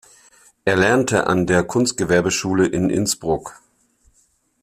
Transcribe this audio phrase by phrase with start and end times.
[0.65, 3.61] Er lernte an der Kunstgewerbeschule in Innsbruck.